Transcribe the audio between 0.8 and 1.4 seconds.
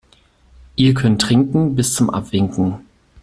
könnt